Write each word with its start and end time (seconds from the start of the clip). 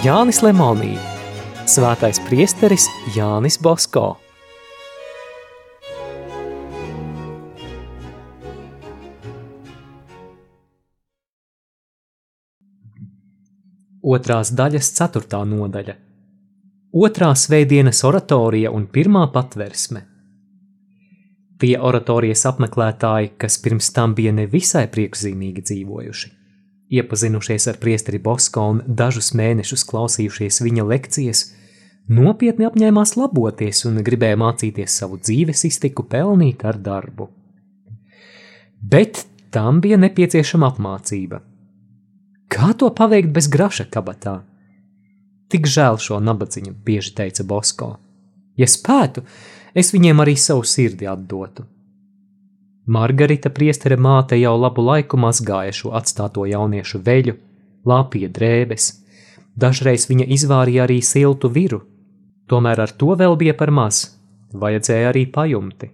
Jānis 0.00 0.38
Lemonī, 0.40 0.94
Svētais 1.68 2.16
priesteris 2.24 2.86
Jānis 3.12 3.58
Bosko. 3.60 4.14
Otrās 14.00 14.54
daļas 14.56 14.88
ceturtā 14.96 15.42
nodaļa. 15.44 15.98
Otrā 16.96 17.34
svētdienas 17.36 18.00
oratorija 18.08 18.72
un 18.72 18.88
pirmā 18.88 19.28
patversme. 19.36 20.06
Tie 21.60 21.76
oratorijas 21.76 22.48
apmeklētāji, 22.48 23.34
kas 23.36 23.60
pirms 23.60 23.92
tam 23.92 24.16
bija 24.16 24.32
nevisai 24.32 24.88
priekšzīmīgi 24.88 25.68
dzīvojuši, 25.68 26.36
iepazinušies 26.90 27.68
ar 27.70 27.78
priesteri 27.82 28.18
Bosko 28.18 28.66
un 28.74 28.82
dažus 28.86 29.32
mēnešus 29.38 29.84
klausījušies 29.86 30.60
viņa 30.66 30.86
lekcijas, 30.90 31.44
nopietni 32.10 32.66
apņēmās 32.66 33.16
laboties 33.16 33.84
un 33.88 34.02
gribēja 34.06 34.38
mācīties 34.40 34.98
savu 35.02 35.20
dzīves 35.22 35.64
iztiku 35.70 36.06
pelnīt 36.10 36.64
ar 36.66 36.80
darbu. 36.82 37.30
Bet 38.80 39.24
tam 39.54 39.80
bija 39.84 39.98
nepieciešama 40.00 40.72
apmācība. 40.72 41.42
Kā 42.50 42.72
to 42.74 42.90
paveikt 42.90 43.30
bez 43.34 43.46
graša 43.50 43.86
kabatā? 43.92 44.40
Tik 45.50 45.66
žēl 45.66 45.98
šo 46.02 46.18
nabadzību, 46.22 46.74
bieži 46.86 47.14
teica 47.18 47.44
Bosko. 47.46 47.92
Ja 48.58 48.66
spētu, 48.70 49.22
es 49.74 49.92
viņiem 49.94 50.22
arī 50.22 50.36
savu 50.38 50.66
sirdi 50.66 51.06
atdotu. 51.10 51.66
Margarita 52.86 53.50
priestere 53.50 53.96
māte 53.96 54.38
jau 54.40 54.56
labu 54.56 54.82
laiku 54.82 55.18
mazgāja 55.20 55.72
šo 55.72 55.92
atstāto 55.96 56.46
jauniešu 56.48 57.02
veļu, 57.04 57.36
lāpīja 57.86 58.30
drēbes, 58.32 58.90
dažreiz 59.56 60.08
viņa 60.08 60.26
izvārīja 60.36 60.86
arī 60.86 61.00
siltu 61.04 61.50
viru, 61.52 61.82
tomēr 62.48 62.80
ar 62.86 62.92
to 62.96 63.14
vēl 63.20 63.36
bija 63.36 63.54
par 63.54 63.70
maz, 63.70 64.04
vajadzēja 64.52 65.12
arī 65.12 65.26
pajumti. 65.30 65.90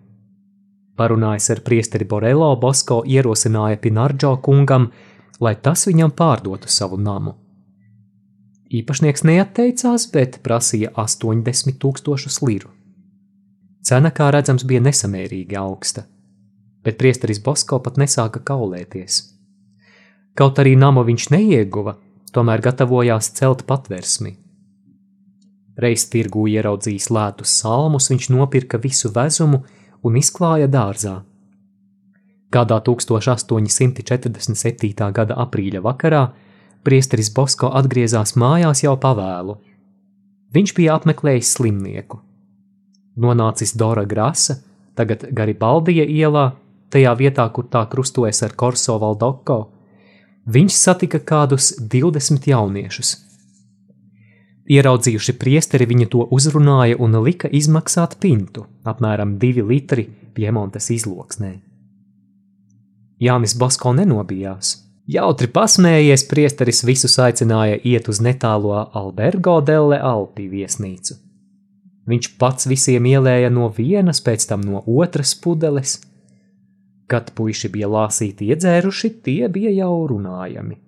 Parunājis 0.96 1.50
ar 1.52 1.60
priesteri 1.60 2.06
Borelo, 2.08 2.54
Bosko 2.56 3.02
ierosināja 3.04 3.76
Pinardžo 3.76 4.36
kungam, 4.40 4.88
lai 5.40 5.56
tas 5.60 5.84
viņam 5.88 6.14
pārdotu 6.16 6.70
savu 6.72 6.96
namu. 6.96 7.34
Īpašnieks 8.72 9.22
neatteicās, 9.28 10.08
bet 10.14 10.40
prasīja 10.42 10.94
80 10.96 11.76
tūkstošus 11.82 12.40
liru. 12.42 12.72
Cena, 13.86 14.10
kā 14.10 14.32
redzams, 14.34 14.64
bija 14.66 14.80
nesamērīgi 14.82 15.58
augsta, 15.60 16.06
bet 16.86 16.94
priesteris 17.00 17.40
Bosko 17.42 17.80
pat 17.82 17.96
nesāka 17.98 18.38
kaulēties. 18.46 19.34
Kaut 20.38 20.54
arī 20.62 20.78
namu 20.78 21.02
viņš 21.08 21.24
neieguva, 21.34 21.98
tomēr 22.30 22.62
gatavojās 22.62 23.34
celt 23.34 23.66
patversmi. 23.66 24.38
Reiz 25.82 26.06
tirgū 26.12 26.46
ieraudzījis 26.52 27.10
lētus 27.12 27.50
salmus, 27.60 28.06
viņš 28.12 28.24
nopirka 28.32 28.76
visu 28.80 29.08
vezumu 29.12 29.58
un 30.06 30.12
izklāja 30.20 30.68
dārzā. 30.70 31.16
Kādā 32.54 32.78
1847. 32.86 35.10
gada 35.18 35.34
aprīļa 35.44 35.80
vakarā 35.84 36.22
priesteris 36.86 37.30
Bosko 37.34 37.66
atgriezās 37.74 38.30
mājās 38.38 38.78
jau 38.86 38.96
pavēlu. 39.02 39.54
Viņš 40.54 40.70
bija 40.78 40.90
apmeklējis 40.96 41.48
slimnieku 41.58 42.16
nonācis 43.16 43.74
Dora 43.76 44.04
Grasa, 44.04 44.60
tagad 44.96 45.26
Garibaldija 45.32 46.04
ielā, 46.04 46.50
tajā 46.92 47.12
vietā, 47.18 47.46
kur 47.52 47.68
tā 47.70 47.84
krustojas 47.90 48.42
ar 48.46 48.54
Korso 48.58 48.98
Valdoko, 49.02 49.58
viņš 50.46 50.74
satika 50.78 51.20
kādus 51.20 51.74
20 51.80 52.50
jauniešus. 52.50 53.16
Ieraudzījuši 54.66 55.36
priesteri, 55.38 55.86
viņi 55.86 56.08
to 56.10 56.24
uzrunāja 56.34 56.98
un 56.98 57.14
lika 57.22 57.48
izmaksāt 57.48 58.16
pintu, 58.22 58.66
apmēram 58.84 59.36
2 59.38 59.62
litri 59.66 60.08
Piemontes 60.34 60.90
izloksnē. 60.90 61.52
Jānis 63.22 63.54
Basko 63.56 63.94
nenobijās. 63.96 64.82
Jautri 65.06 65.46
pasmējies, 65.46 66.24
priesteris 66.26 66.82
visus 66.82 67.14
aicināja 67.22 67.78
iet 67.86 68.08
uz 68.10 68.18
netālo 68.18 68.74
Albergo 68.90 69.60
delle 69.62 70.00
Alpi 70.02 70.48
viesnīcu. 70.50 71.14
Viņš 72.10 72.32
pats 72.38 72.66
visiem 72.66 73.06
ielēja 73.06 73.52
no 73.54 73.68
vienas, 73.70 74.18
pēc 74.22 74.48
tam 74.50 74.66
no 74.66 74.82
otras 74.86 75.34
pudeles. 75.38 76.00
Kad 77.06 77.30
puiši 77.38 77.70
bija 77.70 77.88
lāsīti 77.90 78.50
iedzēruši, 78.50 79.10
tie 79.22 79.48
bija 79.52 79.70
jau 79.70 80.06
runājami. 80.10 80.78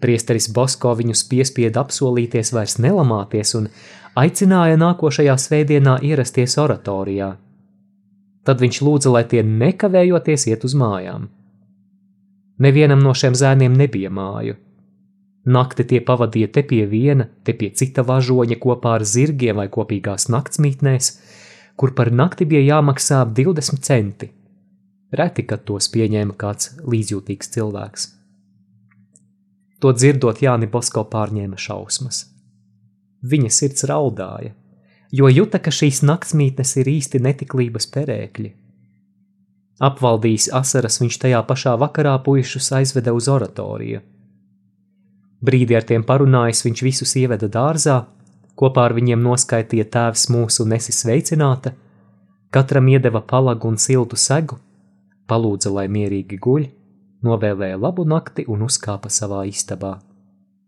Priesteris 0.00 0.48
Bosko 0.52 0.92
viņus 0.96 1.24
piespieda 1.28 1.82
apsolīties 1.84 2.52
vairs 2.56 2.76
nelamāties 2.80 3.54
un 3.58 3.70
aicināja 4.16 4.76
nākošajā 4.80 5.36
svētdienā 5.40 5.98
ierasties 6.04 6.56
oratorijā. 6.60 7.32
Tad 8.46 8.62
viņš 8.62 8.82
lūdza, 8.86 9.12
lai 9.12 9.24
tie 9.28 9.42
nekavējoties 9.42 10.46
iet 10.52 10.64
uz 10.68 10.76
mājām. 10.78 11.26
Nevienam 12.62 13.02
no 13.04 13.12
šiem 13.12 13.34
zēniem 13.36 13.74
nebija 13.76 14.12
māju, 14.12 14.56
Nakti 15.46 15.84
tie 15.86 16.00
pavadīja 16.02 16.48
te 16.50 16.62
pie 16.66 16.82
viena, 16.90 17.28
te 17.46 17.52
pie 17.54 17.68
cita 17.70 18.02
važoņa 18.02 18.56
kopā 18.58 18.96
ar 18.98 19.04
zirgiem 19.06 19.60
vai 19.60 19.68
kopīgās 19.70 20.26
naktsmītnēs, 20.34 21.10
kur 21.78 21.92
par 21.94 22.10
nakti 22.10 22.48
bija 22.50 22.64
jāmaksā 22.74 23.20
20 23.36 23.84
centi. 23.86 24.32
Reti, 25.12 25.44
kad 25.46 25.64
tos 25.68 25.88
pieņēma 25.92 26.34
kāds 26.38 26.74
līdzjūtīgs 26.82 27.52
cilvēks. 27.54 28.06
To 29.80 29.92
dzirdot, 29.92 30.40
Jāni 30.42 30.66
Bosko 30.70 31.04
pārņēma 31.12 31.58
šausmas. 31.60 32.24
Viņa 33.22 33.52
sirds 33.52 33.86
raudāja, 33.86 34.54
jo 35.12 35.28
juta, 35.30 35.60
ka 35.62 35.70
šīs 35.70 36.02
naktsmītnes 36.02 36.76
ir 36.80 36.90
īsti 36.96 37.22
netiklības 37.22 37.86
perēkļi. 37.94 38.50
Apvaldījis 39.86 40.50
asaras, 40.56 41.00
viņš 41.02 41.22
tajā 41.26 41.40
pašā 41.46 41.76
vakarā 41.78 42.16
puišus 42.24 42.72
aizveda 42.80 43.14
uz 43.16 43.28
oratoriju– 43.28 44.02
Brīdi 45.44 45.76
ar 45.76 45.84
tiem 45.84 46.04
parunājis, 46.06 46.64
viņš 46.64 46.82
visus 46.82 47.12
ieveda 47.20 47.48
dārzā, 47.52 48.00
kopā 48.56 48.86
ar 48.88 48.94
viņiem 48.96 49.20
noskaitīja 49.22 49.88
tēvs 49.92 50.28
mūsu 50.32 50.64
nesi 50.68 50.94
sveicināta, 50.96 51.74
katram 52.50 52.88
iedeva 52.88 53.20
palagu 53.20 53.68
un 53.68 53.76
siltu 53.76 54.16
segu, 54.16 54.58
palūdza, 55.30 55.72
lai 55.74 55.86
mierīgi 55.92 56.38
guļ, 56.42 56.66
novēlēja 57.26 57.78
labu 57.80 58.06
nakti 58.08 58.46
un 58.48 58.64
uzkāpa 58.66 59.10
savā 59.12 59.44
istabā. 59.50 59.96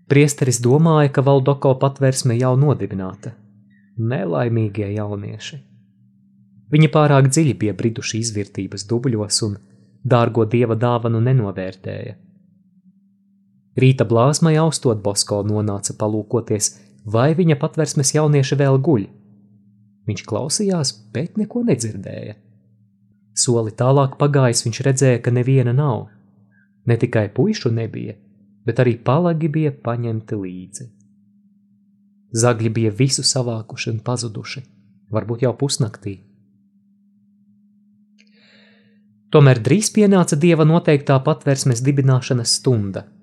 Priesteris 0.08 0.62
domāja, 0.64 1.12
ka 1.12 1.24
Valdoko 1.24 1.74
patvērsme 1.80 2.38
jau 2.38 2.54
nodibināta. 2.56 3.34
Nelaimīgie 3.98 4.88
jaunieši. 4.94 5.58
Viņi 6.72 6.88
pārāk 6.92 7.28
dziļi 7.32 7.54
bija 7.60 7.74
briduši 7.76 8.22
izvērtības 8.22 8.86
dubļos 8.88 9.42
un 9.46 9.58
dārgo 10.04 10.44
dieva 10.48 10.76
dāvanu 10.76 11.20
nenovērtēja. 11.24 12.16
Rīta 13.78 14.04
blāzmai 14.08 14.56
austot 14.58 15.02
Bosko 15.04 15.42
nonāca 15.46 15.94
palūkoties, 16.00 16.72
vai 17.06 17.30
viņa 17.38 17.56
patversmes 17.60 18.14
jaunieši 18.16 18.58
vēl 18.58 18.80
guļ. 18.84 19.06
Viņš 20.08 20.24
klausījās, 20.28 20.92
bet 21.12 21.36
neko 21.38 21.62
nedzirdēja. 21.68 22.34
Soli 23.38 23.74
tālāk 23.78 24.16
pagājis, 24.18 24.64
viņš 24.66 24.80
redzēja, 24.86 25.18
ka 25.22 25.32
neviena 25.34 25.74
nav. 25.76 26.08
Ne 26.88 26.96
tikai 26.98 27.28
puišu 27.34 27.70
nebija, 27.74 28.16
bet 28.66 28.80
arī 28.82 28.96
palagi 28.98 29.50
bija 29.52 29.74
paņemti 29.84 30.38
līdzi. 30.38 30.88
Zagļi 32.38 32.72
bija 32.78 32.94
visu 32.98 33.22
savākuši 33.24 33.92
un 33.92 34.00
pazuduši, 34.04 34.64
varbūt 35.14 35.44
jau 35.46 35.52
pusnaktī. 35.60 36.16
Tomēr 39.32 39.60
drīz 39.60 39.92
pienāca 39.92 40.36
dieva 40.40 40.64
noteiktā 40.64 41.20
patversmes 41.24 41.84
dibināšanas 41.84 42.58
stunda– 42.60 43.06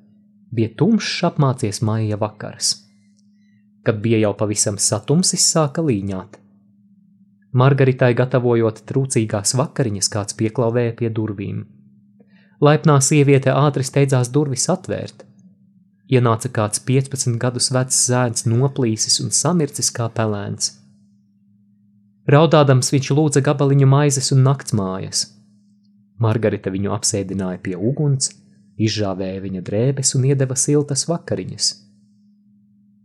bija 0.56 0.72
tumšs 0.78 1.24
apmācies 1.30 1.82
maija 1.82 2.18
vakars. 2.22 2.76
Kad 3.84 4.00
bija 4.02 4.22
jau 4.24 4.34
pavisam 4.38 4.78
satumsis, 4.82 5.46
sāka 5.54 5.84
līņāt. 5.86 6.40
Margaritai 7.56 8.12
gatavojot 8.20 8.82
trūcīgās 8.90 9.56
vakariņas, 9.56 10.10
kāds 10.12 10.36
pieklauvēja 10.36 10.96
pie 11.00 11.10
durvīm. 11.20 11.62
Laipnā 12.60 12.98
sieviete 13.00 13.54
ātri 13.56 13.86
steidzās 13.88 14.28
durvis 14.36 14.68
atvērt. 14.72 15.24
Ienāca 16.12 16.52
kāds 16.52 16.82
15 16.84 17.38
gadus 17.40 17.70
vecs 17.72 18.02
zēns, 18.10 18.44
noplīsis 18.46 19.22
un 19.24 19.32
samircis 19.32 19.92
kā 19.96 20.10
pelēns. 20.18 20.74
Raudādams 22.28 22.92
viņš 22.92 23.12
lūdza 23.16 23.44
gabaliņu 23.46 23.88
maizes 23.88 24.32
un 24.36 24.44
naktsmājas. 24.44 25.24
Margarita 26.20 26.74
viņu 26.76 26.92
apsēdināja 26.96 27.62
pie 27.64 27.78
uguns, 27.80 28.34
izžāvēja 28.76 29.40
viņa 29.48 29.64
drēbes 29.64 30.12
un 30.20 30.28
iedeva 30.28 30.60
siltas 30.60 31.08
vakariņas. 31.08 31.72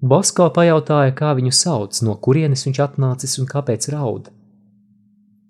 Bosko 0.01 0.51
pajautāja, 0.57 1.15
kā 1.15 1.35
viņu 1.39 1.55
sauc, 1.55 2.03
no 2.03 2.19
kurienes 2.19 2.67
viņš 2.67 2.85
atnācis 2.89 3.39
un 3.39 3.47
kāpēc 3.47 3.91
raud. 3.95 4.31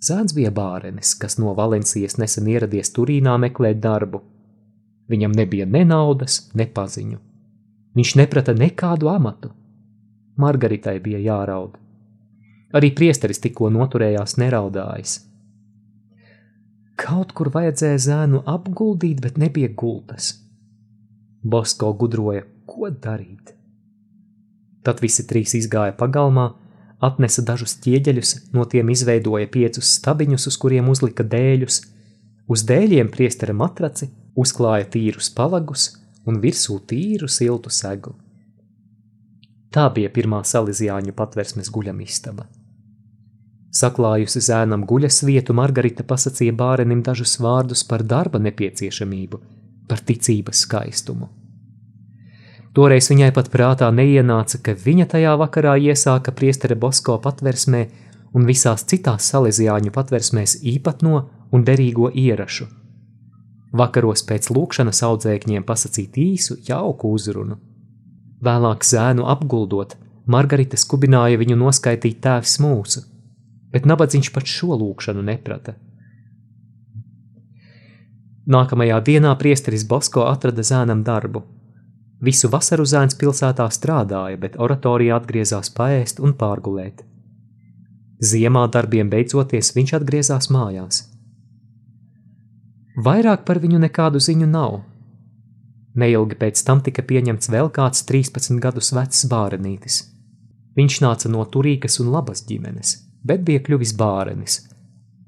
Zēns 0.00 0.32
bija 0.32 0.50
bārenis, 0.50 1.12
kas 1.20 1.36
no 1.38 1.52
Valencijas 1.56 2.16
nesen 2.16 2.48
ieradies 2.48 2.92
Turīnā 2.96 3.36
meklēt 3.42 3.82
darbu. 3.84 4.22
Viņam 5.12 5.34
nebija 5.36 5.66
ne 5.68 5.84
naudas, 5.84 6.46
ne 6.54 6.64
paziņu. 6.66 7.18
Viņš 7.98 8.14
neprata 8.16 8.54
nekādu 8.56 9.10
amatu, 9.12 9.50
Margaritai 10.40 11.00
bija 11.04 11.18
jāraud. 11.20 11.74
Arī 12.72 12.92
priesteris 12.96 13.42
tikko 13.42 13.68
noturējās 13.74 14.36
neraudājis. 14.40 15.16
Kaut 17.00 17.32
kur 17.36 17.50
vajadzēja 17.52 18.00
zēnu 18.06 18.42
apguldīt, 18.48 19.20
bet 19.24 19.40
nebija 19.40 19.72
gultas. 19.82 20.34
Bosko 21.42 21.92
gudroja, 22.00 22.44
ko 22.68 22.90
darīt. 22.92 23.54
Tad 24.84 25.00
visi 25.04 25.26
trīs 25.28 25.56
izgāja 25.58 25.96
pagalmā, 25.96 26.50
atnesa 27.00 27.42
dažus 27.46 27.76
ķieģeļus, 27.84 28.34
no 28.52 28.66
tiem 28.68 28.92
izveidoja 28.92 29.48
piecus 29.50 29.96
stabiņus, 29.98 30.46
uz 30.50 30.58
kuriem 30.60 30.90
uzlika 30.92 31.24
dēļus, 31.24 31.80
uz 32.50 32.64
dēļiem 32.68 33.10
priestera 33.12 33.56
matraci, 33.56 34.10
uzklāja 34.36 34.88
tīrus 34.94 35.30
palagus 35.34 35.90
un 36.28 36.40
virsū 36.42 36.78
tīru 36.86 37.28
siltu 37.28 37.72
segu. 37.72 38.14
Tā 39.70 39.86
bija 39.94 40.10
pirmā 40.10 40.42
salīdzjāņu 40.44 41.14
patversmes 41.16 41.70
guļamistaba. 41.70 42.46
Saklājusi 43.70 44.42
zēnam 44.42 44.82
guļas 44.90 45.22
vietu, 45.22 45.54
Margarita 45.54 46.02
pasacīja 46.02 46.56
bārenim 46.58 47.04
dažus 47.06 47.36
vārdus 47.38 47.84
par 47.86 48.02
darba 48.02 48.42
nepieciešamību, 48.42 49.38
par 49.86 50.02
ticības 50.06 50.64
skaistumu. 50.66 51.30
Toreiz 52.74 53.08
viņai 53.10 53.32
pat 53.34 53.48
prātā 53.50 53.88
neienāca, 53.90 54.60
ka 54.62 54.76
viņa 54.78 55.08
tajā 55.14 55.32
vakarā 55.40 55.74
iesāka 55.90 56.30
priestere 56.30 56.76
Bosko 56.78 57.16
patversmē 57.22 57.86
un 58.34 58.46
visās 58.46 58.84
citās 58.86 59.26
salīdzjāņu 59.32 59.90
patversmēs 59.94 60.60
īpatno 60.62 61.24
un 61.50 61.66
derīgo 61.66 62.12
ierašu. 62.14 62.68
Vakaros 63.74 64.22
pēc 64.26 64.48
lūkšanas 64.54 65.02
audzēkņiem 65.06 65.66
pasakīt 65.66 66.18
īsu, 66.18 66.58
jauku 66.66 67.10
uzrunu. 67.14 67.58
Vēlāk 68.42 68.86
zēnu 68.86 69.26
apguldot, 69.30 69.96
Margarita 70.30 70.78
skubināja 70.78 71.38
viņu 71.40 71.58
noskaitīt 71.58 72.20
tēvs 72.22 72.58
mūsu, 72.62 73.02
bet 73.74 73.86
nabadzīgs 73.86 74.30
pat 74.34 74.46
šo 74.46 74.78
lūkšanu 74.78 75.26
neprata. 75.26 75.74
Nākamajā 78.50 78.98
dienā 79.06 79.34
priesteris 79.38 79.84
Bosko 79.86 80.26
atrada 80.30 80.62
zēnam 80.66 81.02
darbu. 81.06 81.42
Visu 82.20 82.50
vasaru 82.52 82.84
zēns 82.84 83.16
pilsētā 83.20 83.66
strādāja, 83.72 84.36
bet 84.40 84.58
oratorijā 84.60 85.16
atgriezās 85.16 85.72
paēst 85.76 86.20
un 86.20 86.34
pārgulēt. 86.36 87.02
Ziemā 88.20 88.66
darbiem 88.68 89.08
beidzoties, 89.08 89.72
viņš 89.76 89.94
atgriezās 90.00 90.50
mājās. 90.52 91.02
Vairāk 93.00 93.46
par 93.48 93.62
viņu 93.62 93.80
nekādu 93.80 94.20
ziņu 94.20 94.48
nav. 94.50 94.80
Neilgi 95.96 96.36
pēc 96.38 96.60
tam 96.66 96.84
tika 96.84 97.02
pieņemts 97.02 97.48
vēl 97.50 97.72
kāds 97.72 98.04
13 98.06 98.60
gadus 98.60 98.92
vecs 98.92 99.24
bārenītis. 99.30 100.02
Viņš 100.76 101.00
nāca 101.06 101.32
no 101.32 101.46
turīgas 101.48 101.98
un 102.04 102.12
labas 102.12 102.44
ģimenes 102.46 102.98
bet 103.26 103.44
bija 103.44 103.62
kļuvis 103.64 103.94
bārenis, 103.98 104.60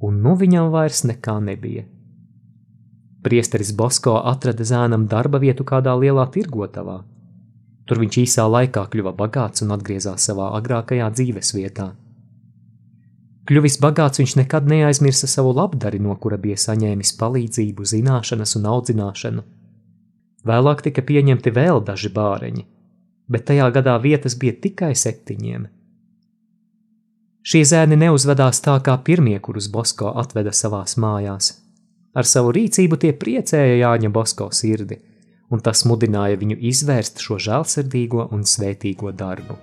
un 0.05 0.21
nu 0.25 0.35
viņam 0.39 0.71
vairs 0.73 1.05
nekā 1.09 1.39
nebija. 1.45 1.85
Priesteris 3.23 3.71
Bosko 3.79 4.17
atrada 4.27 4.65
zēnam 4.67 5.07
darba 5.11 5.39
vietu 5.43 5.65
kādā 5.67 5.95
lielā 5.99 6.27
tirgotavā. 6.35 7.03
Tur 7.87 8.01
viņš 8.03 8.19
īsā 8.23 8.47
laikā 8.51 8.85
kļuva 8.93 9.13
bagāts 9.19 9.63
un 9.65 9.75
atgriezās 9.75 10.27
savā 10.29 10.53
agrākajā 10.59 11.11
dzīves 11.15 11.53
vietā. 11.55 11.93
Kļuvis 13.51 13.79
bagāts, 13.83 14.23
viņš 14.23 14.37
nekad 14.39 14.69
neaizmirsa 14.71 15.27
savu 15.31 15.51
labdari, 15.55 15.99
no 15.99 16.15
kura 16.15 16.39
bija 16.39 16.59
saņēmis 16.63 17.15
palīdzību, 17.19 17.87
zināšanas 17.95 18.57
un 18.59 18.71
audzināšanu. 18.75 19.45
Vēlāk 20.47 20.83
tika 20.87 21.03
pieņemti 21.07 21.55
vēl 21.55 21.83
daži 21.87 22.11
bāreņi, 22.15 22.67
bet 23.31 23.47
tajā 23.51 23.71
gadā 23.75 23.99
vietas 24.03 24.39
bija 24.39 24.59
tikai 24.67 24.95
septiņiem– 24.99 25.69
Šie 27.43 27.65
zēni 27.67 27.97
neuzvedās 27.99 28.61
tā 28.63 28.77
kā 28.87 28.95
pirmie, 29.03 29.35
kurus 29.43 29.67
Bosko 29.67 30.13
atveda 30.21 30.53
savās 30.55 30.95
mājās. 30.95 31.57
Ar 32.13 32.29
savu 32.29 32.53
rīcību 32.53 32.99
tie 33.01 33.15
priecēja 33.17 33.79
Jāņa 33.81 34.13
Bosko 34.13 34.51
sirdi, 34.53 34.99
un 35.53 35.63
tas 35.65 35.87
mudināja 35.89 36.37
viņu 36.41 36.59
izvērst 36.73 37.23
šo 37.25 37.39
žēlsirdīgo 37.41 38.29
un 38.37 38.45
svētīgo 38.49 39.15
darbu. 39.17 39.57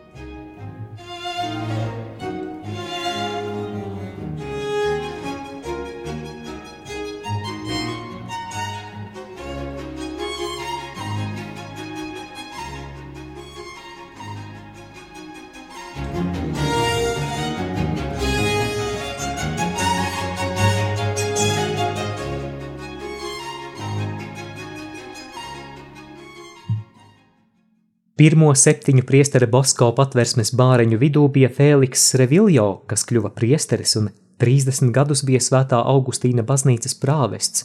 Pirmo 28.19 28.49
septiņu 28.51 29.05
priestera 29.07 29.47
Bosko 29.47 29.93
patversmes 29.95 30.49
bāreņu 30.59 30.97
vidū 30.99 31.21
bija 31.31 31.47
Fēliks 31.55 32.01
Reviljo, 32.19 32.65
kas 32.83 33.05
kļuva 33.07 33.29
priesteris 33.31 33.93
un 33.95 34.09
30 34.43 34.89
gadus 34.91 35.21
bija 35.23 35.39
svētā 35.39 35.77
Augustīna 35.87 36.43
baznīcas 36.43 36.97
prāvests, 36.99 37.61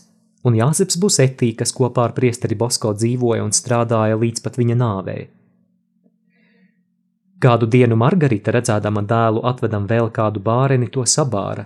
un 0.46 0.54
Jāzeps 0.54 0.94
Busetī, 1.02 1.48
kas 1.58 1.74
kopā 1.74 2.04
ar 2.06 2.14
priesteri 2.14 2.54
Bosko 2.60 2.92
dzīvoja 2.94 3.42
un 3.42 3.50
strādāja 3.50 4.14
līdz 4.20 4.44
pat 4.44 4.58
viņa 4.60 4.76
nāvei. 4.78 5.24
Kādu 7.42 7.66
dienu 7.66 7.98
Margarita 7.98 8.54
redzēdama 8.54 9.02
dēlu 9.10 9.42
atvedam 9.50 9.88
vēl 9.90 10.12
kādu 10.14 10.38
bāreni, 10.44 10.86
to 10.86 11.02
sabāra. 11.02 11.64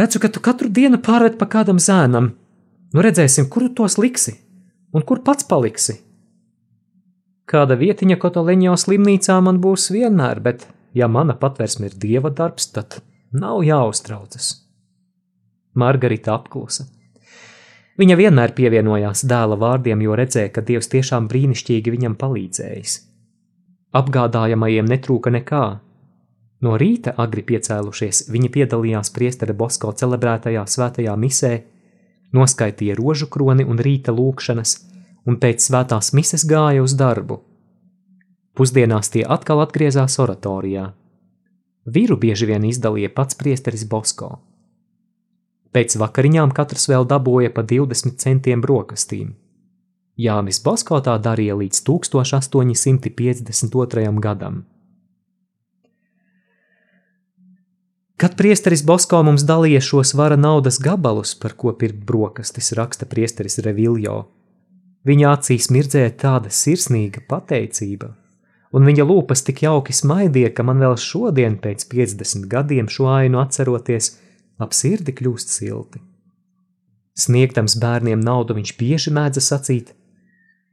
Redzu, 0.00 0.22
ka 0.24 0.32
tu 0.32 0.40
katru 0.40 0.70
dienu 0.72 1.02
pārved 1.04 1.36
pa 1.36 1.50
kādam 1.52 1.76
zēnam. 1.76 2.30
Nu 2.96 3.04
redzēsim, 3.04 3.50
kuru 3.52 3.68
tos 3.76 3.98
liksi 4.00 4.38
un 4.96 5.04
kur 5.04 5.20
pats 5.20 5.44
paliksi. 5.44 5.98
Kāda 7.52 7.76
vietiņa 7.76 8.16
Kotoleņo 8.16 8.78
slimnīcā 8.80 9.34
man 9.44 9.58
būs 9.60 9.90
vienmēr, 9.92 10.38
bet, 10.40 10.62
ja 10.96 11.04
mana 11.04 11.34
patvērsme 11.36 11.90
ir 11.90 11.96
dieva 12.00 12.30
darbs, 12.32 12.70
tad 12.72 13.02
nav 13.36 13.58
jāuztraucas. 13.66 14.46
Margarita 15.76 16.32
apklusa. 16.32 16.86
Viņa 18.00 18.16
vienmēr 18.16 18.54
pievienojās 18.56 19.26
dēla 19.28 19.58
vārdiem, 19.60 20.00
jo 20.00 20.16
redzēja, 20.16 20.48
ka 20.54 20.64
dievs 20.64 20.88
tiešām 20.94 21.26
brīnišķīgi 21.28 21.92
viņam 21.92 22.14
palīdzējis. 22.22 22.94
Apgādājamajiem 24.00 24.88
netrūka 24.88 25.32
nekā. 25.34 25.66
No 26.64 26.78
rīta 26.80 27.12
agri 27.20 27.44
piecēlušies, 27.50 28.30
viņi 28.32 28.48
piedalījās 28.54 29.12
priestera 29.12 29.52
Bosko 29.52 29.92
celebrētajā 29.92 30.64
svētajā 30.64 31.18
misē, 31.20 31.52
noskaitīja 32.32 32.96
rožu 32.96 33.28
kroni 33.28 33.68
un 33.68 33.82
rīta 33.82 34.16
lūkšanas, 34.16 34.74
un 35.26 35.38
pēc 35.42 35.58
svētās 35.68 36.12
mises 36.16 36.44
gāja 36.48 36.82
uz 36.82 36.94
darbu. 36.98 37.36
Pusdienās 38.58 39.08
tie 39.12 39.24
atkal 39.24 39.62
atgriezās 39.64 40.18
oratorijā. 40.20 40.92
Vīru 41.86 42.16
bieži 42.20 42.46
vien 42.50 42.64
izdalīja 42.68 43.10
pats 43.14 43.34
priesteris 43.38 43.84
Bosko. 43.88 44.38
Pēc 45.72 45.96
vakariņām 45.96 46.52
katrs 46.52 46.88
vēl 46.90 47.06
dabūja 47.08 47.50
pa 47.54 47.62
20 47.64 48.18
centiem 48.20 48.60
brokastīm. 48.60 49.34
Jānis 50.20 50.60
Bosko 50.62 51.00
tā 51.00 51.18
darīja 51.18 51.56
līdz 51.56 51.82
1852. 51.88 54.20
gadam. 54.20 54.64
Kad 58.20 58.36
priesteris 58.38 58.82
Bosko 58.86 59.22
mums 59.26 59.42
dalīja 59.48 59.80
šos 59.82 60.14
vara 60.14 60.36
naudas 60.36 60.78
gabalus, 60.78 61.34
par 61.34 61.52
ko 61.58 61.72
pirkt 61.74 62.04
brokastis, 62.06 62.72
raksta 62.78 63.06
priesteris 63.08 63.58
Reviljo, 63.64 64.28
Viņa 65.08 65.32
acīs 65.34 65.66
mirdzēja 65.74 66.12
tāda 66.20 66.50
sirsnīga 66.54 67.24
pateicība, 67.30 68.12
un 68.70 68.86
viņa 68.86 69.06
lūpas 69.08 69.42
tik 69.42 69.64
jauki 69.64 69.94
smaidīja, 69.96 70.52
ka 70.54 70.62
man 70.66 70.78
vēl 70.82 70.94
šodien, 71.00 71.58
pēc 71.58 71.88
50 71.90 72.46
gadiem, 72.52 72.86
šo 72.86 73.08
ainu 73.10 73.42
atceroties, 73.42 74.12
ap 74.62 74.76
sirdi 74.78 75.14
kļūst 75.18 75.50
silti. 75.50 75.98
Sniegtams 77.18 77.74
bērniem 77.82 78.22
naudu 78.22 78.54
viņš 78.56 78.76
bieži 78.78 79.12
mēdza 79.12 79.42
sacīt: 79.44 79.92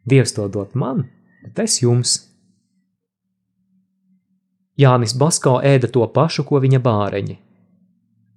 Dievs 0.06 0.36
to 0.38 0.48
dot 0.48 0.78
man, 0.78 1.08
bet 1.44 1.66
es 1.66 1.82
jums. 1.82 2.16
Jānis 4.80 5.18
Basko 5.18 5.58
ēda 5.66 5.90
to 5.92 6.06
pašu, 6.16 6.46
ko 6.48 6.62
viņa 6.64 6.80
bāreņi. 6.80 7.36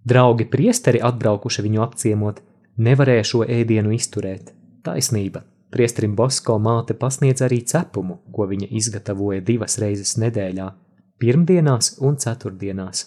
Draugi 0.09 0.49
priesteri 0.51 0.99
atbraukuši 0.99 1.63
viņu 1.63 1.85
apciemot, 1.85 2.41
nevarēja 2.83 3.29
šo 3.29 3.45
ēdienu 3.47 3.95
izturēt. 3.95 4.51
Taisnība. 4.83 5.45
Priestrim 5.73 6.17
Bosko 6.17 6.59
māte 6.61 6.95
pasniedz 6.99 7.41
arī 7.47 7.63
cepumu, 7.65 8.19
ko 8.33 8.45
viņa 8.51 8.69
izgatavoja 8.77 9.41
divas 9.41 9.79
reizes 9.81 10.19
nedēļā- 10.21 10.69
pirmdienās 11.23 11.97
un 12.01 12.17
ceturtdienās. 12.17 13.07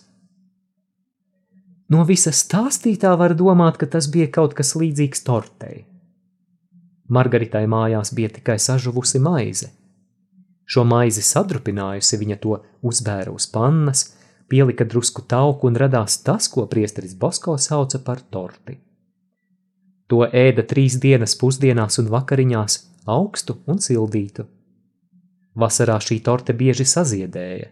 No 1.90 2.04
visa 2.04 2.32
stāstītā 2.34 3.12
var 3.18 3.36
domāt, 3.38 3.78
ka 3.78 3.86
tas 3.86 4.08
bija 4.08 4.28
kaut 4.28 4.56
kas 4.58 4.74
līdzīgs 4.74 5.22
tortei. 5.28 5.86
Margaritai 7.08 7.68
mājās 7.70 8.14
bija 8.18 8.30
tikai 8.30 8.58
sažuvusi 8.58 9.20
maize. 9.22 9.70
Šo 10.66 10.82
maizi 10.84 11.22
sadrupinājusi, 11.22 12.18
viņa 12.18 12.40
to 12.42 12.58
uzbēra 12.82 13.30
uz 13.30 13.46
pannas, 13.46 14.16
pielika 14.50 14.86
drusku 14.86 15.22
tauku 15.22 15.68
un 15.68 15.78
radās 15.78 16.18
tas, 16.24 16.48
ko 16.48 16.66
priesteris 16.66 17.14
Bosko 17.14 17.58
sauca 17.58 18.00
par 18.00 18.26
torti. 18.32 18.80
To 20.12 20.26
ēda 20.26 20.66
trīs 20.70 21.00
dienas 21.02 21.34
pusdienās 21.40 21.98
un 22.02 22.12
vakariņās, 22.14 22.78
augstu 23.10 23.58
un 23.66 23.82
sildītu. 23.82 24.46
Vasarā 25.56 25.98
šī 26.04 26.20
torte 26.22 26.54
bieži 26.54 26.86
saziedēja. 26.86 27.72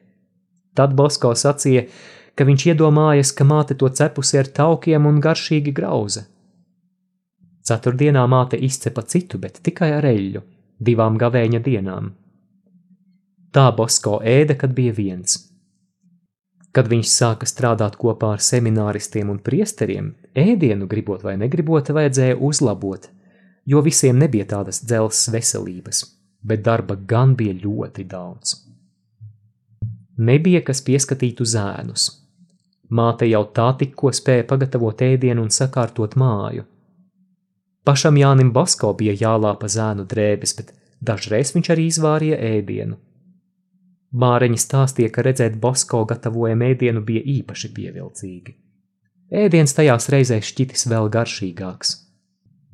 Tad 0.73 0.95
Bosko 0.97 1.33
sacīja, 1.37 1.85
ka 2.33 2.47
viņš 2.47 2.65
iedomājas, 2.73 3.33
ka 3.37 3.45
māte 3.45 3.77
to 3.77 3.89
cepusi 3.89 4.39
ar 4.41 4.49
taukiem 4.49 5.05
un 5.05 5.21
garšīgi 5.21 5.75
grauza. 5.75 6.25
Ceturtdienā 7.63 8.25
māte 8.27 8.57
izcepa 8.57 9.05
citu, 9.07 9.37
bet 9.39 9.61
tikai 9.63 9.93
ar 9.99 10.07
eļļu, 10.09 10.41
divām 10.81 11.19
gavēņa 11.21 11.61
dienām. 11.63 12.11
Tā 13.53 13.69
Bosko 13.77 14.17
ēda, 14.25 14.57
kad 14.57 14.73
bija 14.73 14.95
viens. 14.97 15.52
Kad 16.73 16.89
viņš 16.89 17.09
sāka 17.09 17.45
strādāt 17.45 17.99
kopā 18.01 18.31
ar 18.33 18.41
semināristiem 18.41 19.29
un 19.29 19.37
priesteriem, 19.45 20.09
ēdienu 20.33 20.87
gribot 20.89 21.21
vai 21.21 21.35
negribot, 21.37 21.91
vajadzēja 21.93 22.39
uzlabot, 22.41 23.05
jo 23.69 23.81
visiem 23.85 24.17
nebija 24.17 24.47
tādas 24.55 24.81
dzelzs 24.81 25.29
veselības, 25.35 26.01
bet 26.41 26.65
darba 26.65 26.97
gan 26.97 27.35
bija 27.37 27.53
ļoti 27.61 28.07
daudz. 28.09 28.55
Nebija 30.17 30.63
kas 30.65 30.81
pieskatītu 30.85 31.45
zēnus. 31.45 32.09
Māte 32.93 33.25
jau 33.29 33.45
tā 33.53 33.71
tikko 33.77 34.11
spēja 34.13 34.45
pagatavot 34.49 34.99
ēdienu 35.01 35.45
un 35.45 35.53
sakārtot 35.53 36.17
māju. 36.17 36.65
Pašam 37.85 38.17
Jānim 38.17 38.51
Basko 38.53 38.93
bija 38.97 39.13
jālāpa 39.17 39.69
zēnu 39.69 40.05
drēbes, 40.09 40.53
bet 40.57 40.69
dažreiz 41.01 41.53
viņš 41.55 41.69
arī 41.73 41.87
izvārīja 41.89 42.37
ēdienu. 42.49 42.97
Māreņi 44.13 44.59
stāstīja, 44.61 45.09
ka 45.09 45.23
redzēt 45.25 45.57
Bosko 45.61 46.03
gatavojumu 46.09 46.67
ēdienu 46.69 47.01
bija 47.05 47.23
īpaši 47.39 47.71
pievilcīgi. 47.73 48.53
Ēdiens 49.33 49.73
tajās 49.73 50.09
reizēs 50.13 50.51
šķitis 50.51 50.85
vēl 50.91 51.09
garšīgāks. 51.13 51.95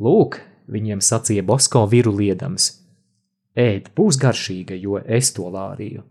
Lūk, 0.04 0.42
viņiem 0.68 1.00
sacīja 1.00 1.46
Bosko 1.48 1.86
viru 1.88 2.12
liedams. 2.18 2.74
Ēd 3.56 3.92
būs 3.96 4.20
garšīga, 4.20 4.76
jo 4.76 5.00
es 5.00 5.32
to 5.36 5.48
lārīju. 5.52 6.04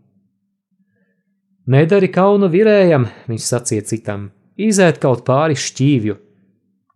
Nedari 1.69 2.09
kaunu 2.09 2.49
virējam, 2.49 3.05
viņš 3.29 3.45
sacīja 3.53 3.85
citam, 3.85 4.29
izēt 4.57 4.97
kaut 5.01 5.21
pāri 5.27 5.57
šķīvju. 5.57 6.17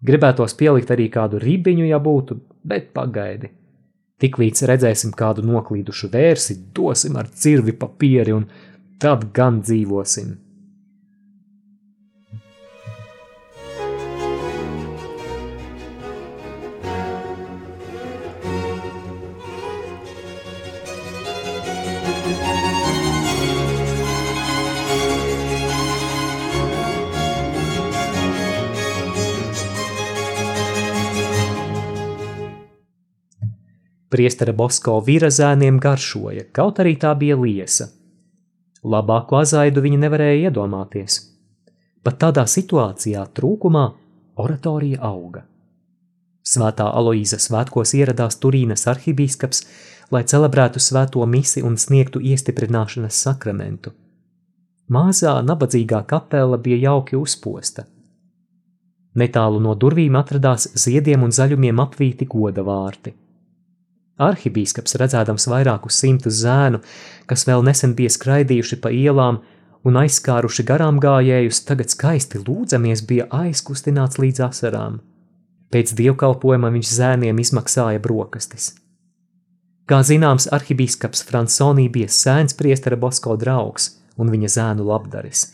Gribētos 0.04 0.58
pielikt 0.58 0.90
arī 0.92 1.12
kādu 1.14 1.38
ribiņu, 1.42 1.86
ja 1.86 2.02
būtu, 2.02 2.40
bet 2.66 2.90
pagaidi. 2.98 3.54
Tiklīdz 4.22 4.68
redzēsim 4.70 5.14
kādu 5.18 5.44
noklīdušu 5.48 6.10
vērsi, 6.14 6.60
dosim 6.76 7.18
ar 7.20 7.32
cirvi 7.34 7.74
papīri 7.74 8.36
un 8.36 8.46
tad 9.02 9.32
gan 9.36 9.62
dzīvosim. 9.66 10.36
Priestera 34.14 34.54
Bosko 34.54 35.00
vīra 35.02 35.32
zēniem 35.34 35.80
garšoja, 35.82 36.44
kaut 36.54 36.78
arī 36.84 36.94
tā 37.02 37.16
bija 37.18 37.34
liesa. 37.40 37.88
Labāko 38.86 39.40
azaidu 39.40 39.82
viņa 39.82 40.02
nevarēja 40.04 40.50
iedomāties. 40.52 41.16
Pat 42.06 42.20
tādā 42.22 42.44
situācijā 42.46 43.24
trūkumā 43.34 43.88
oratorija 44.44 45.00
auga. 45.08 45.48
Svētā 46.46 46.90
Aloīza 47.00 47.40
svētkos 47.40 47.96
ieradās 47.98 48.38
Turīnas 48.44 48.86
arhibīskaps, 48.92 49.64
lai 50.12 50.22
celebrētu 50.30 50.84
svēto 50.84 51.26
misi 51.26 51.64
un 51.66 51.80
sniegtu 51.80 52.22
iestiprināšanas 52.22 53.24
sakramentu. 53.26 53.96
Māzā 54.94 55.40
nabadzīgā 55.42 56.04
kapela 56.06 56.62
bija 56.62 56.82
jauki 56.92 57.18
uzposta. 57.18 57.88
Netālu 59.18 59.64
no 59.64 59.74
durvīm 59.74 60.22
atradās 60.22 60.70
ziediem 60.86 61.24
un 61.26 61.34
zaļumiem 61.34 61.82
apvīti 61.82 62.30
goda 62.30 62.62
vārti. 62.68 63.16
Arhibīskaps 64.22 64.94
redzēdams 65.02 65.48
vairākus 65.50 65.98
simtus 65.98 66.38
zēnu, 66.44 66.84
kas 67.26 67.48
vēl 67.48 67.64
nesen 67.66 67.96
bija 67.98 68.12
skraidījuši 68.14 68.78
pa 68.84 68.92
ielām 68.94 69.40
un 69.84 69.98
aizskāruši 69.98 70.66
garām 70.70 71.00
gājējus, 71.02 71.64
tagad 71.66 71.90
skaisti 71.90 72.44
lūdzamies 72.44 73.02
bija 73.10 73.26
aizkustināts 73.34 74.22
līdz 74.22 74.46
asarām. 74.50 75.02
Pēc 75.74 75.96
dievkalpojuma 75.98 76.70
viņš 76.76 76.94
zēniem 77.00 77.42
izmaksāja 77.42 78.04
brokastis. 78.04 78.76
Kā 79.90 80.00
zināms, 80.06 80.46
arhibīskaps 80.54 81.26
Fransonī 81.28 81.90
bija 81.92 82.08
sēns 82.08 82.54
priestera 82.56 82.96
Bosko 82.96 83.34
draugs 83.36 83.90
un 84.22 84.30
viņa 84.30 84.54
zēnu 84.60 84.86
labdaris. 84.88 85.48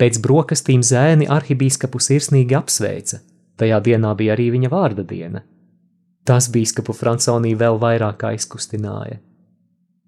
Pēc 0.00 0.18
brokastīm 0.24 0.80
zēni 0.82 1.28
arhibīskapu 1.30 2.00
sirsnīgi 2.00 2.56
apsveica, 2.58 3.20
tajā 3.60 3.78
dienā 3.84 4.16
bija 4.18 4.32
arī 4.34 4.48
viņa 4.56 4.72
vārda 4.72 5.04
diena– 5.04 5.44
Tas 6.28 6.46
bīskapu 6.54 6.94
Fransonī 6.94 7.56
vēl 7.58 7.80
vairāk 7.82 8.22
aizkustināja. 8.28 9.18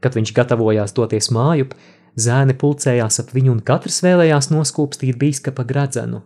Kad 0.02 0.14
viņš 0.14 0.32
gatavojās 0.36 0.94
doties 0.94 1.30
mājup, 1.34 1.72
zēni 2.14 2.54
pulcējās 2.60 3.18
ap 3.22 3.32
viņu 3.34 3.56
un 3.56 3.62
katrs 3.66 3.98
vēlējās 4.04 4.50
noskūpstīt 4.52 5.18
bīskapa 5.18 5.64
gredzenu. 5.66 6.22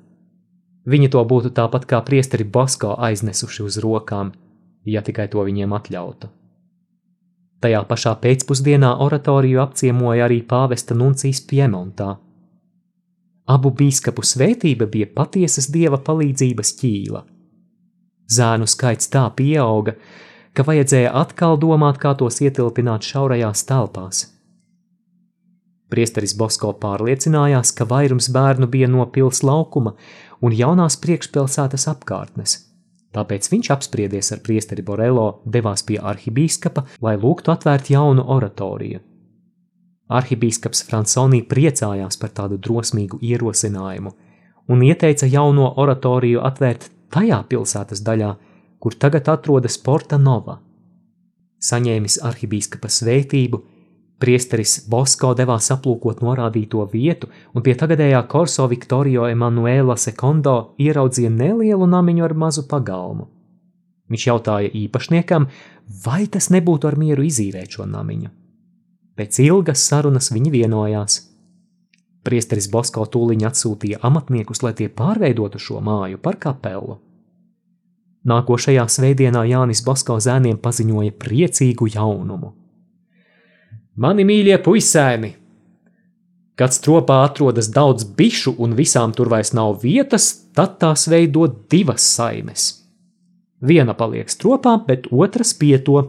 Viņi 0.89 1.09
to 1.15 1.23
būtu 1.31 1.53
tāpat 1.57 1.87
kā 1.89 2.01
priesteri 2.05 2.45
Basko 2.45 2.95
aiznesuši 3.09 3.65
uz 3.65 3.79
rokām, 3.85 4.33
ja 4.85 5.01
tikai 5.05 5.29
to 5.33 5.45
viņiem 5.45 5.73
atļautu. 5.79 6.31
Tajā 7.65 7.81
pašā 7.89 8.13
pēcpusdienā 8.23 8.93
oratoriju 9.05 9.63
apciemoja 9.65 10.29
arī 10.29 10.43
pāvesta 10.47 10.95
Nuncijas 10.95 11.41
Piemontā. 11.49 12.13
Abu 13.49 13.73
bīskapu 13.73 14.23
svētība 14.23 14.87
bija 14.87 15.09
patiesas 15.17 15.73
dieva 15.73 15.99
palīdzības 16.05 16.77
ķīla– 16.83 17.25
Zēnu 18.29 18.69
skaits 18.69 19.09
tā 19.13 19.25
pieauga, 19.37 19.95
ka 20.53 20.65
vajadzēja 20.67 21.15
atkal 21.17 21.57
domāt, 21.61 22.01
kā 22.03 22.15
tos 22.19 22.43
ietilpināt 22.45 23.07
šaurajās 23.09 23.65
telpās. 23.69 24.27
Priesteris 25.89 26.35
Bosko 26.37 26.75
pārliecinājās, 26.83 27.73
ka 27.73 27.87
vairums 27.89 28.29
bērnu 28.33 28.69
bija 28.69 28.89
no 28.93 29.07
pils 29.09 29.41
laukuma 29.47 29.95
un 30.45 30.53
jaunās 30.53 30.99
priekšpilsētas 31.01 31.89
apkārtnes. 31.95 32.59
Tāpēc 33.17 33.49
viņš 33.49 33.71
apspriedies 33.73 34.29
ar 34.35 34.43
priesteri 34.45 34.85
Borelo, 34.85 35.41
devās 35.49 35.83
pie 35.89 35.97
arhibīskapa, 35.97 36.85
lai 37.01 37.17
lūgtu 37.17 37.55
atvērt 37.55 37.89
jaunu 37.95 38.27
oratoriju. 38.37 39.01
Arhibīskaps 40.13 40.85
Fransonī 40.89 41.41
priecājās 41.49 42.21
par 42.21 42.35
tādu 42.37 42.61
drosmīgu 42.61 43.21
ierosinājumu 43.25 44.13
un 44.69 44.85
ieteica 44.85 45.29
jauno 45.29 45.73
oratoriju 45.81 46.45
atvērt 46.45 46.91
tajā 47.15 47.41
pilsētas 47.51 48.03
daļā, 48.05 48.35
kur 48.79 48.95
tagad 48.95 49.29
atrodas 49.33 49.79
Porta 49.83 50.19
Nova. 50.19 50.59
Saņēmis 51.59 52.21
arhibīskapa 52.23 52.91
svētību, 52.93 53.61
priesteris 54.23 54.85
Bosko 54.91 55.33
devās 55.39 55.71
aplūkot 55.75 56.23
norādīto 56.23 56.85
vietu 56.93 57.31
un 57.55 57.65
pie 57.67 57.75
tagadējā 57.79 58.21
Korso 58.31 58.67
Viktorio 58.71 59.27
Emanuela 59.31 59.97
Sekondo 59.99 60.75
ieraudzīja 60.79 61.31
nelielu 61.35 61.87
namiņu 61.87 62.27
ar 62.29 62.35
mazu 62.35 62.67
pagalmu. 62.71 63.29
Viņš 64.09 64.27
jautāja 64.31 64.71
īpašniekam, 64.73 65.49
vai 66.05 66.27
tas 66.27 66.49
nebūtu 66.55 66.89
ar 66.89 66.97
mieru 66.97 67.27
izīrēt 67.27 67.77
šo 67.77 67.89
namiņu. 67.91 68.31
Pēc 69.19 69.41
ilgas 69.43 69.83
sarunas 69.83 70.31
viņi 70.33 70.55
vienojās. 70.55 71.19
Priesteris 72.29 72.69
Bosko 72.69 73.07
tūliņ 73.09 73.47
atsūtīja 73.49 74.03
amatniekus, 74.05 74.61
lai 74.61 74.75
tie 74.77 74.91
pārveidotu 74.93 75.61
šo 75.63 75.81
māju 75.81 76.21
par 76.21 76.37
kapelu. 76.43 76.99
Nākošajā 78.29 78.85
svētdienā 78.93 79.47
Jānis 79.49 79.81
Bosko 79.87 80.19
zēniem 80.21 80.59
paziņoja 80.61 81.15
priecīgu 81.23 81.89
jaunumu. 81.95 82.53
Mani 83.97 84.27
mīļie 84.29 84.59
puisēni! 84.63 85.31
Kad 86.59 86.75
stropā 86.75 87.21
atrodas 87.23 87.71
daudz 87.71 88.05
bišu 88.19 88.57
un 88.59 88.75
visām 88.77 89.15
tur 89.15 89.31
vairs 89.31 89.55
nav 89.55 89.79
vietas, 89.85 90.27
tad 90.59 90.77
tās 90.83 91.07
veido 91.09 91.47
divas 91.71 92.05
saimes. 92.19 92.67
Viena 93.63 93.95
paliek 93.95 94.29
stropā, 94.31 94.75
bet 94.87 95.07
otra 95.15 95.47
spieto. 95.47 96.03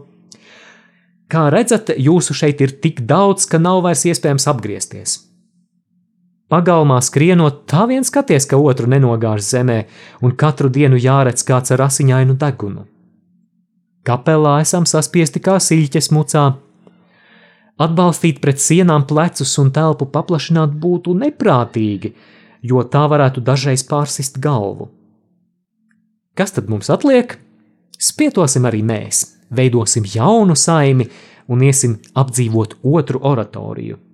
Kā 1.30 1.46
redzat, 1.54 1.94
jūsu 1.96 2.34
šeit 2.34 2.60
ir 2.60 2.76
tik 2.82 3.04
daudz, 3.06 3.46
ka 3.46 3.62
nav 3.62 3.84
vairs 3.86 4.04
iespējams 4.10 4.50
apgriezties. 4.50 5.16
Pagalmā 6.50 6.96
skrienot, 6.98 7.62
tā 7.70 7.84
vien 7.86 8.02
skaties, 8.02 8.48
ka 8.50 8.58
otru 8.58 8.88
nenogāž 8.90 9.44
zemē, 9.46 9.84
un 10.18 10.34
katru 10.34 10.66
dienu 10.66 10.98
jāredz 10.98 11.44
kāds 11.46 11.70
ar 11.70 11.84
asiņainu 11.86 12.34
degunu. 12.40 12.88
Kapelā 14.02 14.56
esam 14.64 14.88
saspiesti 14.88 15.42
kā 15.44 15.60
siļķes 15.62 16.10
mucā. 16.16 16.44
Atbalstīt 17.80 18.40
pret 18.42 18.58
sienām 18.58 19.06
plecus 19.06 19.52
un 19.62 19.70
telpu 19.70 20.10
paplašināt 20.10 20.74
būtu 20.82 21.14
neprātīgi, 21.22 22.16
jo 22.66 22.82
tā 22.82 23.06
varētu 23.12 23.44
dažreiz 23.46 23.86
pārsist 23.86 24.42
galvu. 24.42 24.90
Kas 26.34 26.56
tad 26.56 26.66
mums 26.72 26.90
atliek? 26.90 27.38
Spietosim 28.00 28.66
arī 28.66 28.82
mēs, 28.82 29.22
veidosim 29.54 30.02
jaunu 30.08 30.58
saimi 30.58 31.06
un 31.46 31.62
iesim 31.62 31.98
apdzīvot 32.18 32.80
otru 32.82 33.22
oratoriju. 33.22 34.09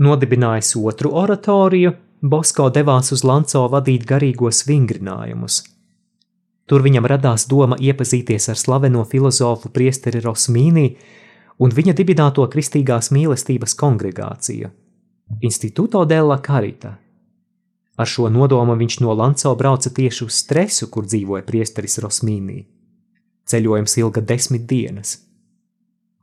Nodibinājis 0.00 0.78
otru 0.80 1.10
oratoriju, 1.12 1.92
Bosko 2.22 2.70
devās 2.72 3.12
uz 3.12 3.20
Lanco 3.24 3.66
vadīt 3.72 4.06
garīgos 4.08 4.62
vingrinājumus. 4.68 5.58
Tur 6.64 6.84
viņam 6.86 7.08
radās 7.10 7.44
doma 7.50 7.76
iepazīties 7.76 8.48
ar 8.52 8.56
slaveno 8.56 9.04
filozofu 9.04 9.68
priesteri 9.74 10.22
Rosmīnī 10.24 10.86
un 11.60 11.76
viņa 11.76 11.96
dibināto 11.98 12.46
kristīgās 12.48 13.10
mīlestības 13.12 13.76
kongregāciju– 13.76 14.72
Instituto 15.48 16.04
della 16.04 16.40
Carita. 16.46 16.96
Ar 18.00 18.08
šo 18.08 18.28
nodomu 18.32 18.74
viņš 18.80 19.00
no 19.04 19.12
Lanco 19.14 19.52
brauca 19.54 19.92
tieši 19.92 20.24
uz 20.24 20.40
stresu, 20.42 20.88
kur 20.88 21.04
dzīvoja 21.04 21.44
priesteris 21.44 22.00
Rosmīnī. 22.00 22.62
Ceļojums 23.52 24.00
ilga 24.00 24.24
desmit 24.24 24.64
dienas. 24.64 25.18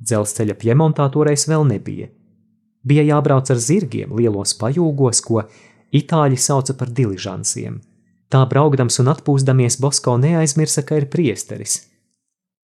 Dzelzceļa 0.01 0.57
Piemontā 0.57 1.12
toreiz 1.13 1.46
vēl 1.46 1.69
nebija– 1.75 2.10
Bija 2.88 3.03
jābrauc 3.03 3.51
ar 3.51 3.60
zirgiem 3.60 4.15
lielos 4.15 4.56
pajūgos, 4.60 5.22
ko 5.25 5.44
itāļi 5.96 6.39
sauca 6.39 6.75
par 6.79 6.91
diližansiem. 6.96 7.82
Tā 8.32 8.44
braukdams 8.48 9.00
un 9.03 9.12
atpūsdamies 9.13 9.79
Bosko 9.84 10.17
neaizmirsa, 10.20 10.84
ka 10.88 11.00
ir 11.00 11.08
priesteris. 11.12 11.82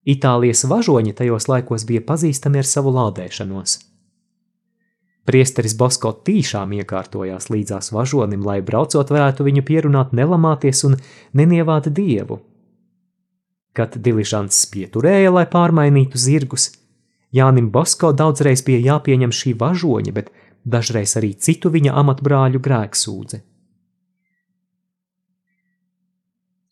Itālijas 0.02 0.64
važoņi 0.66 1.14
tajos 1.18 1.46
laikos 1.50 1.86
bija 1.86 2.02
pazīstami 2.06 2.58
ar 2.62 2.66
savu 2.66 2.90
lādēšanos. 2.94 3.78
Priesteris 5.22 5.76
Bosko 5.78 6.10
tīšām 6.26 6.72
iekārtojās 6.80 7.46
līdzās 7.54 7.92
važonim, 7.94 8.42
lai 8.42 8.58
braucot 8.66 9.10
varētu 9.14 9.46
viņu 9.46 9.62
pierunāt 9.68 10.10
nelamāties 10.18 10.82
un 10.88 10.96
nenievāt 11.38 11.86
dievu. 11.94 12.40
Kad 13.72 13.94
diližants 14.02 14.64
pieturēja, 14.72 15.30
lai 15.30 15.46
pārmainītu 15.46 16.18
zirgus, 16.18 16.72
Jānim 17.32 17.70
Bosko 17.72 18.12
daudzreiz 18.12 18.62
bija 18.66 18.80
jāpieņem 18.92 19.32
šī 19.32 19.54
važoņa, 19.60 20.12
bet 20.12 20.30
dažreiz 20.64 21.16
arī 21.20 21.34
citu 21.34 21.70
viņa 21.72 21.92
amatbrāļu 22.02 22.60
grēksūdze. 22.62 23.38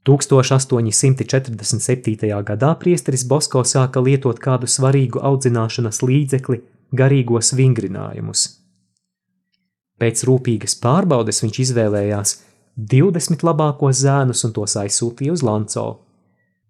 1847. 0.05 2.43
gadā 2.51 2.71
priesteris 2.81 3.25
Bosko 3.29 3.61
sāka 3.69 4.01
lietot 4.01 4.39
kādu 4.41 4.67
svarīgu 4.67 5.21
audzināšanas 5.21 6.03
līdzekli– 6.03 6.61
garīgos 6.97 7.53
vingrinājumus. 7.57 8.59
Pēc 10.01 10.25
rūpīgas 10.27 10.75
pārbaudes 10.81 11.43
viņš 11.45 11.59
izvēlējās 11.67 12.31
20 12.91 13.45
labākos 13.45 14.01
zēnus 14.01 14.45
un 14.49 14.53
tos 14.57 14.77
aizsūtīja 14.81 15.33
uz 15.37 15.43
Lanco. 15.45 15.87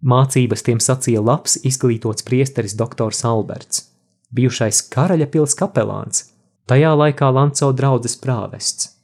Mācības 0.00 0.62
tiem 0.64 0.78
sacīja 0.80 1.20
labs, 1.20 1.58
izglītots 1.66 2.24
priesteris 2.24 2.72
doktors 2.72 3.20
Alberts, 3.28 3.92
bijušais 4.32 4.80
karaļa 4.94 5.26
pils 5.28 5.52
kapelāns, 5.58 6.32
tajā 6.70 6.94
laikā 6.96 7.28
Lanco 7.34 7.68
draudzes 7.76 8.16
prāvests. 8.22 8.94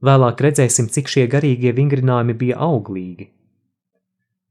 Vēlāk 0.00 0.40
redzēsim, 0.40 0.88
cik 0.88 1.12
šie 1.12 1.28
garīgie 1.28 1.76
vingrinājumi 1.76 2.32
bija 2.40 2.56
auglīgi. 2.64 3.28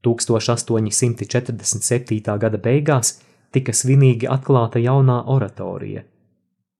1847. 0.06 2.38
gada 2.38 2.58
beigās 2.62 3.18
tika 3.50 3.74
svinīgi 3.74 4.30
atklāta 4.30 4.78
jaunā 4.78 5.26
oratorija. 5.26 6.06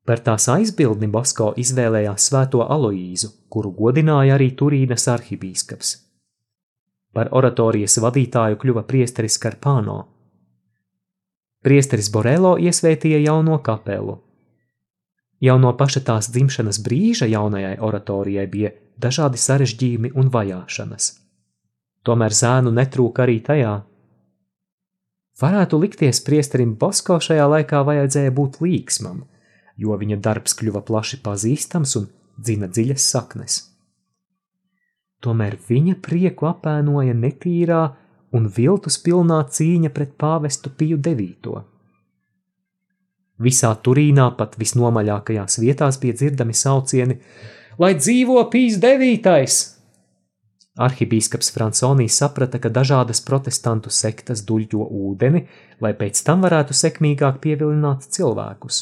Par 0.07 0.23
tās 0.25 0.49
aizbildni 0.49 1.11
Bosko 1.11 1.53
izvēlējās 1.61 2.31
svēto 2.31 2.63
Aloīzu, 2.63 3.29
kuru 3.51 3.75
godināja 3.75 4.39
arī 4.39 4.55
Turīnas 4.55 5.11
arhibīskaps. 5.11 6.10
Par 7.11 7.31
oratorijas 7.35 7.99
vadītāju 7.99 8.59
kļuva 8.63 8.85
priesteris 8.87 9.39
Karpāno. 9.43 9.99
Priesteris 11.67 12.09
Borelo 12.15 12.55
iesvētīja 12.57 13.19
jauno 13.25 13.59
kapelu. 13.67 14.15
Jau 15.41 15.57
no 15.59 15.73
paša 15.77 16.05
tās 16.07 16.29
dzimšanas 16.31 16.79
brīža 16.85 17.27
jaunajai 17.33 17.79
oratorijai 17.83 18.47
bija 18.53 18.71
dažādi 19.01 19.41
sarežģījumi 19.41 20.13
un 20.15 20.31
vajāšanas. 20.33 21.09
Tomēr 22.07 22.37
zēnu 22.37 22.73
netrūka 22.77 23.25
arī 23.25 23.41
tajā. 23.45 23.75
Varētu 25.41 25.81
likties 25.81 26.21
priesterim 26.25 26.77
Bosko 26.79 27.19
šajā 27.21 27.49
laikā 27.57 27.83
vajadzēja 27.89 28.37
būt 28.37 28.61
līksmam, 28.65 29.25
jo 29.77 29.97
viņa 29.97 30.21
darbs 30.21 30.55
kļuva 30.61 30.85
plaši 30.87 31.21
pazīstams 31.25 31.97
un 32.01 32.09
dzina 32.39 32.69
dziļas 32.69 33.11
saknes 33.17 33.70
tomēr 35.25 35.57
viņa 35.69 35.97
prieku 36.05 36.49
apēnoja 36.51 37.15
netīrā 37.17 37.81
un 38.37 38.47
viltus 38.57 38.99
pilnā 39.05 39.43
cīņa 39.51 39.91
pret 39.95 40.15
pāvestu 40.21 40.73
Piju 40.77 41.01
devīto. 41.03 41.65
Visā 43.41 43.73
Turīnā, 43.85 44.29
pat 44.37 44.59
visnomaļākajās 44.61 45.59
vietās 45.63 45.99
bija 46.01 46.17
dzirdami 46.19 46.55
saucieni: 46.55 47.21
Lai 47.81 47.95
dzīvo 47.97 48.43
Pīs 48.53 48.77
devītais! 48.83 49.61
Arhibīskaps 50.81 51.51
Fransonijs 51.53 52.17
saprata, 52.21 52.61
ka 52.61 52.71
dažādas 52.73 53.21
protestantu 53.25 53.91
sektas 53.93 54.45
duļķo 54.49 54.87
ūdeni, 54.87 55.43
lai 55.81 55.93
pēc 55.97 56.23
tam 56.25 56.45
varētu 56.47 56.77
sekmīgāk 56.77 57.41
pievilināt 57.43 58.07
cilvēkus. 58.15 58.79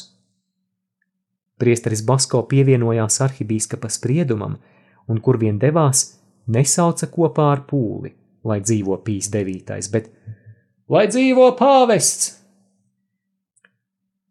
Priesteris 1.59 2.03
Basko 2.07 2.45
pievienojās 2.47 3.19
arhibīskapa 3.25 3.89
spriedumam, 3.91 4.59
un 5.11 5.19
kur 5.19 5.39
vien 5.41 5.57
devās, 5.59 6.05
nesauca 6.51 7.07
kopā 7.11 7.49
ar 7.53 7.63
pūli, 7.69 8.11
lai 8.47 8.59
dzīvo 8.63 8.99
pīs 9.05 9.29
devītais, 9.33 9.89
bet 9.93 10.09
lai 10.89 11.05
dzīvo 11.11 11.51
pāvests! 11.59 12.35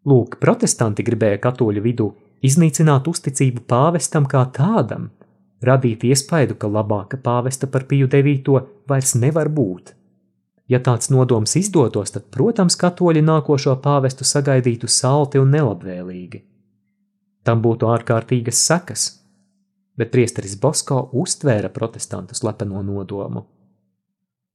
Lūk, 0.08 0.38
protestanti 0.40 1.04
gribēja 1.04 1.40
katoļu 1.44 1.84
vidū 1.84 2.08
iznīcināt 2.44 3.08
uzticību 3.10 3.66
pāvestam 3.68 4.28
kā 4.30 4.44
tādam, 4.54 5.10
radīt 5.64 6.06
iespaidu, 6.08 6.56
ka 6.56 6.70
labāka 6.70 7.18
pāvesta 7.20 7.68
par 7.68 7.84
piju 7.90 8.08
devīto 8.08 8.62
vairs 8.88 9.14
nevar 9.18 9.50
būt. 9.52 9.94
Ja 10.68 10.80
tāds 10.84 11.10
nodoms 11.10 11.56
izdotos, 11.56 12.12
tad, 12.12 12.28
protams, 12.32 12.76
katoļi 12.76 13.24
nākošo 13.24 13.74
pāvestu 13.84 14.24
sagaidītu 14.28 14.88
salti 14.88 15.40
un 15.40 15.52
nelabvēlīgi. 15.56 16.42
Tam 17.44 17.64
būtu 17.64 17.88
ārkārtīgas 17.88 18.66
sekas– 18.68 19.08
bet 19.98 20.12
priesteris 20.14 20.56
Bosko 20.60 21.08
uztvēra 21.18 21.70
protestantu 21.74 22.36
slepeno 22.38 22.82
nodomu. 22.86 23.44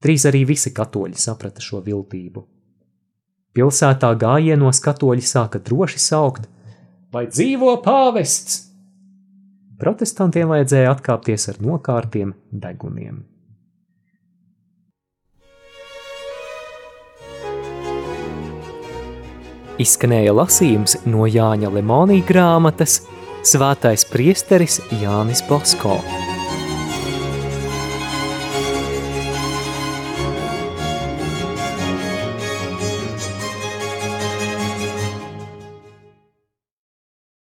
Drīz 0.03 0.27
arī 0.27 0.43
visi 0.47 0.73
katoļi 0.75 1.19
saprata 1.19 1.63
šo 1.63 1.81
viltību. 1.83 2.43
Pilsētā 3.53 4.09
gājienos 4.19 4.81
katoļi 4.83 5.23
sāka 5.23 5.61
droši 5.61 5.99
saukt: 6.01 6.47
Vai 7.13 7.27
dzīvo 7.29 7.75
pāvests? 7.85 8.63
Protestantiem 9.79 10.49
vajadzēja 10.49 10.95
atkāpties 10.95 11.49
ar 11.51 11.59
nokārtiem 11.61 12.33
deguniem. 12.49 13.21
Izskanēja 19.81 20.35
lasījums 20.37 20.99
no 21.09 21.25
Jāņa 21.25 21.71
Lemonija 21.73 22.25
grāmatas 22.27 22.99
Svētais 23.43 24.05
priesteris 24.07 24.79
Jānis 25.01 25.43
Bosko. 25.49 25.99